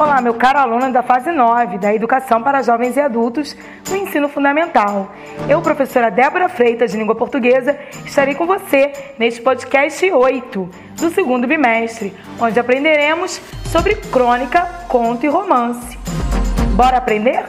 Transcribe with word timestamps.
Olá, 0.00 0.20
meu 0.20 0.34
caro 0.34 0.60
aluno 0.60 0.92
da 0.92 1.02
fase 1.02 1.32
9 1.32 1.76
da 1.76 1.92
Educação 1.92 2.40
para 2.40 2.62
Jovens 2.62 2.96
e 2.96 3.00
Adultos 3.00 3.56
no 3.90 3.96
Ensino 3.96 4.28
Fundamental. 4.28 5.12
Eu, 5.48 5.60
professora 5.60 6.08
Débora 6.08 6.48
Freitas, 6.48 6.92
de 6.92 6.96
Língua 6.96 7.16
Portuguesa, 7.16 7.76
estarei 8.06 8.36
com 8.36 8.46
você 8.46 8.92
neste 9.18 9.42
podcast 9.42 10.08
8 10.08 10.70
do 10.94 11.10
segundo 11.10 11.48
bimestre, 11.48 12.14
onde 12.40 12.60
aprenderemos 12.60 13.40
sobre 13.72 13.96
crônica, 13.96 14.60
conto 14.86 15.26
e 15.26 15.28
romance. 15.28 15.98
Bora 16.76 16.98
aprender? 16.98 17.44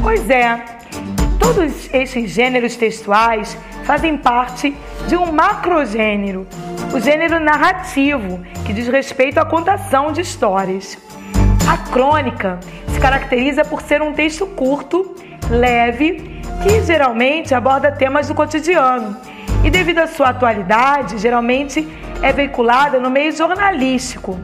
Pois 0.00 0.30
é, 0.30 0.77
todos 1.38 1.92
estes 1.92 2.30
gêneros 2.30 2.76
textuais 2.76 3.56
fazem 3.84 4.16
parte 4.16 4.76
de 5.06 5.16
um 5.16 5.32
macrogênero, 5.32 6.46
o 6.92 7.00
gênero 7.00 7.40
narrativo, 7.40 8.40
que 8.64 8.72
diz 8.72 8.88
respeito 8.88 9.38
à 9.38 9.44
contação 9.44 10.12
de 10.12 10.20
histórias. 10.20 10.98
A 11.70 11.76
crônica 11.90 12.58
se 12.88 13.00
caracteriza 13.00 13.64
por 13.64 13.82
ser 13.82 14.02
um 14.02 14.12
texto 14.12 14.46
curto, 14.46 15.14
leve, 15.50 16.40
que 16.62 16.82
geralmente 16.82 17.54
aborda 17.54 17.92
temas 17.92 18.28
do 18.28 18.34
cotidiano 18.34 19.16
e, 19.64 19.70
devido 19.70 19.98
à 19.98 20.06
sua 20.06 20.30
atualidade, 20.30 21.18
geralmente 21.18 21.86
é 22.22 22.32
veiculada 22.32 22.98
no 22.98 23.10
meio 23.10 23.32
jornalístico. 23.32 24.38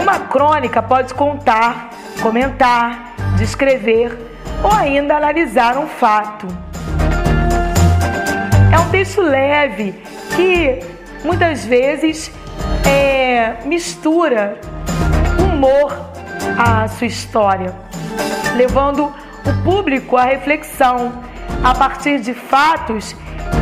Uma 0.00 0.20
crônica 0.20 0.82
pode 0.82 1.14
contar, 1.14 1.90
comentar, 2.20 3.14
descrever 3.36 4.27
ou 4.62 4.72
ainda 4.72 5.16
analisar 5.16 5.76
um 5.76 5.86
fato. 5.86 6.46
É 8.72 8.78
um 8.78 8.90
texto 8.90 9.20
leve 9.20 9.94
que 10.34 10.80
muitas 11.24 11.64
vezes 11.64 12.30
é, 12.86 13.56
mistura 13.64 14.60
humor 15.38 15.92
à 16.58 16.88
sua 16.88 17.06
história, 17.06 17.74
levando 18.56 19.12
o 19.44 19.64
público 19.64 20.16
à 20.16 20.24
reflexão 20.24 21.22
a 21.62 21.74
partir 21.74 22.20
de 22.20 22.34
fatos 22.34 23.14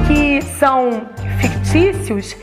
que 0.06 0.42
são 0.58 1.08
fictícios, 1.40 2.36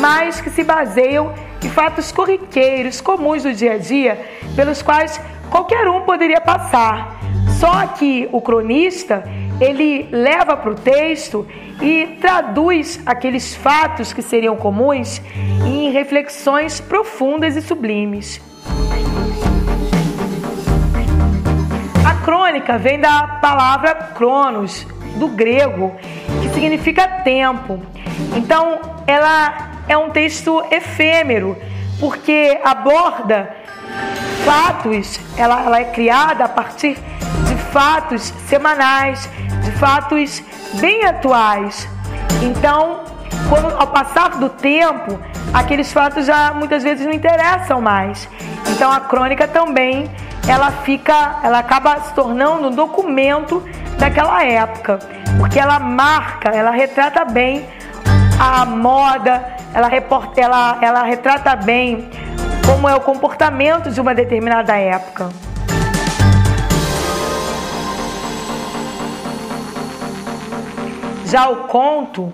mas 0.00 0.40
que 0.40 0.50
se 0.50 0.62
baseiam 0.62 1.32
em 1.62 1.68
fatos 1.68 2.10
corriqueiros, 2.10 3.00
comuns 3.00 3.42
do 3.42 3.52
dia 3.52 3.74
a 3.74 3.78
dia, 3.78 4.20
pelos 4.56 4.82
quais 4.82 5.20
qualquer 5.50 5.88
um 5.88 6.02
poderia 6.02 6.40
passar. 6.40 7.18
Só 7.58 7.86
que 7.88 8.28
o 8.32 8.40
cronista 8.40 9.24
ele 9.60 10.08
leva 10.10 10.56
para 10.56 10.70
o 10.70 10.74
texto 10.74 11.46
e 11.80 12.18
traduz 12.20 13.00
aqueles 13.04 13.54
fatos 13.54 14.12
que 14.12 14.22
seriam 14.22 14.56
comuns 14.56 15.20
em 15.66 15.90
reflexões 15.90 16.80
profundas 16.80 17.56
e 17.56 17.62
sublimes. 17.62 18.40
A 22.06 22.14
crônica 22.24 22.78
vem 22.78 22.98
da 22.98 23.38
palavra 23.42 23.94
cronos, 23.94 24.86
do 25.16 25.28
grego, 25.28 25.94
que 26.42 26.48
significa 26.50 27.06
tempo. 27.06 27.80
Então, 28.36 28.80
ela 29.06 29.70
é 29.88 29.96
um 29.96 30.10
texto 30.10 30.62
efêmero, 30.70 31.56
porque 31.98 32.58
aborda 32.62 33.54
fatos, 34.44 35.20
ela, 35.36 35.62
ela 35.64 35.80
é 35.80 35.84
criada 35.84 36.44
a 36.44 36.48
partir 36.48 36.96
fatos 37.72 38.32
semanais, 38.46 39.28
de 39.62 39.70
fatos 39.72 40.42
bem 40.80 41.04
atuais. 41.04 41.88
Então, 42.42 43.00
quando, 43.48 43.74
ao 43.76 43.86
passar 43.88 44.30
do 44.38 44.48
tempo, 44.48 45.18
aqueles 45.52 45.92
fatos 45.92 46.26
já 46.26 46.52
muitas 46.52 46.82
vezes 46.82 47.06
não 47.06 47.12
interessam 47.12 47.80
mais. 47.80 48.28
Então, 48.68 48.90
a 48.90 49.00
crônica 49.00 49.48
também 49.48 50.10
ela 50.48 50.70
fica, 50.70 51.40
ela 51.42 51.58
acaba 51.58 52.00
se 52.00 52.14
tornando 52.14 52.68
um 52.68 52.74
documento 52.74 53.62
daquela 53.98 54.44
época, 54.44 54.98
porque 55.38 55.58
ela 55.58 55.78
marca, 55.78 56.48
ela 56.48 56.70
retrata 56.70 57.24
bem 57.24 57.66
a 58.38 58.64
moda, 58.64 59.56
ela, 59.74 59.86
reporta, 59.86 60.40
ela, 60.40 60.78
ela 60.80 61.02
retrata 61.02 61.54
bem 61.56 62.08
como 62.64 62.88
é 62.88 62.94
o 62.94 63.00
comportamento 63.00 63.90
de 63.90 64.00
uma 64.00 64.14
determinada 64.14 64.76
época. 64.76 65.28
Já 71.30 71.48
o 71.48 71.68
conto 71.68 72.32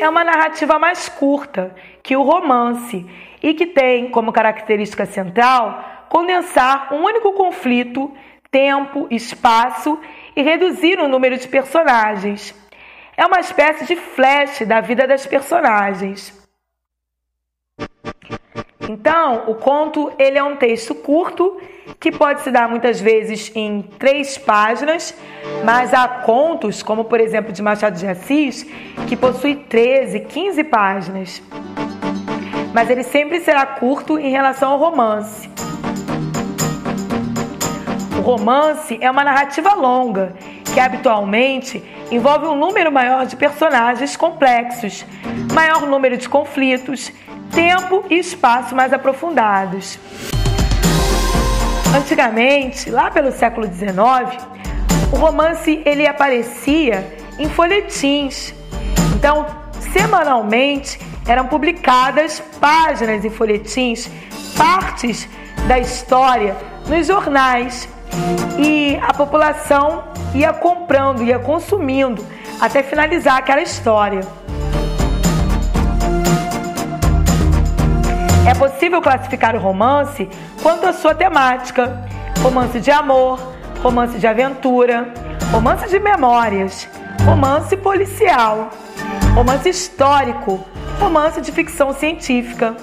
é 0.00 0.08
uma 0.08 0.24
narrativa 0.24 0.78
mais 0.78 1.10
curta 1.10 1.76
que 2.02 2.16
o 2.16 2.22
romance 2.22 3.04
e 3.42 3.52
que 3.52 3.66
tem 3.66 4.10
como 4.10 4.32
característica 4.32 5.04
central 5.04 6.06
condensar 6.08 6.94
um 6.94 7.04
único 7.04 7.34
conflito, 7.34 8.10
tempo, 8.50 9.08
espaço 9.10 10.00
e 10.34 10.40
reduzir 10.40 10.98
o 10.98 11.06
número 11.06 11.36
de 11.36 11.46
personagens. 11.46 12.54
É 13.14 13.26
uma 13.26 13.40
espécie 13.40 13.84
de 13.84 13.96
flash 13.96 14.62
da 14.66 14.80
vida 14.80 15.06
das 15.06 15.26
personagens. 15.26 16.32
Então, 18.88 19.50
o 19.50 19.54
conto 19.54 20.10
ele 20.18 20.38
é 20.38 20.42
um 20.42 20.56
texto 20.56 20.94
curto 20.94 21.60
que 21.98 22.12
pode 22.12 22.42
se 22.42 22.50
dar 22.50 22.68
muitas 22.68 23.00
vezes 23.00 23.50
em 23.54 23.82
três 23.98 24.38
páginas, 24.38 25.14
mas 25.64 25.92
há 25.92 26.06
contos, 26.06 26.82
como 26.82 27.04
por 27.04 27.20
exemplo 27.20 27.52
de 27.52 27.62
Machado 27.62 27.98
de 27.98 28.06
Assis, 28.06 28.66
que 29.08 29.16
possui 29.16 29.56
13, 29.56 30.20
15 30.20 30.64
páginas. 30.64 31.42
Mas 32.72 32.88
ele 32.88 33.02
sempre 33.02 33.40
será 33.40 33.66
curto 33.66 34.18
em 34.18 34.30
relação 34.30 34.72
ao 34.72 34.78
romance. 34.78 35.50
O 38.18 38.20
romance 38.20 38.98
é 39.00 39.10
uma 39.10 39.24
narrativa 39.24 39.74
longa, 39.74 40.34
que 40.72 40.78
habitualmente 40.78 41.82
envolve 42.10 42.46
um 42.46 42.54
número 42.54 42.92
maior 42.92 43.26
de 43.26 43.34
personagens 43.34 44.16
complexos, 44.16 45.04
maior 45.52 45.86
número 45.86 46.16
de 46.16 46.28
conflitos 46.28 47.12
tempo 47.50 48.04
e 48.08 48.18
espaço 48.18 48.74
mais 48.74 48.92
aprofundados. 48.92 49.98
Antigamente, 51.94 52.88
lá 52.88 53.10
pelo 53.10 53.32
século 53.32 53.66
XIX, 53.66 54.42
o 55.12 55.16
romance 55.16 55.82
ele 55.84 56.06
aparecia 56.06 57.18
em 57.38 57.48
folhetins. 57.48 58.54
Então, 59.16 59.46
semanalmente 59.92 61.00
eram 61.26 61.46
publicadas 61.46 62.40
páginas 62.60 63.24
em 63.24 63.30
folhetins, 63.30 64.08
partes 64.56 65.28
da 65.66 65.78
história 65.78 66.56
nos 66.86 67.06
jornais. 67.06 67.88
E 68.58 68.96
a 69.02 69.12
população 69.12 70.04
ia 70.34 70.52
comprando, 70.52 71.22
ia 71.22 71.38
consumindo 71.38 72.24
até 72.60 72.82
finalizar 72.82 73.38
aquela 73.38 73.62
história. 73.62 74.20
É 78.48 78.54
possível 78.54 79.00
classificar 79.02 79.54
o 79.54 79.58
romance 79.58 80.28
quanto 80.62 80.86
à 80.86 80.92
sua 80.92 81.14
temática: 81.14 82.04
romance 82.42 82.80
de 82.80 82.90
amor, 82.90 83.38
romance 83.82 84.18
de 84.18 84.26
aventura, 84.26 85.12
romance 85.52 85.88
de 85.88 85.98
memórias, 85.98 86.88
romance 87.24 87.76
policial, 87.76 88.70
romance 89.34 89.68
histórico, 89.68 90.64
romance 90.98 91.40
de 91.40 91.52
ficção 91.52 91.92
científica, 91.92 92.74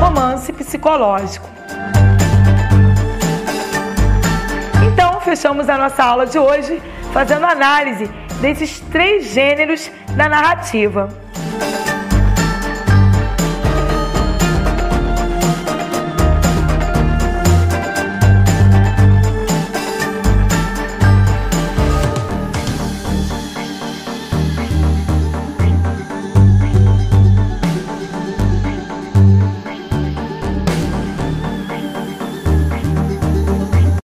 romance 0.00 0.52
psicológico. 0.52 1.48
Então, 4.86 5.20
fechamos 5.20 5.68
a 5.68 5.78
nossa 5.78 6.02
aula 6.02 6.26
de 6.26 6.38
hoje 6.38 6.82
fazendo 7.12 7.44
análise 7.44 8.06
desses 8.40 8.80
três 8.80 9.26
gêneros 9.26 9.90
da 10.16 10.28
narrativa. 10.28 11.08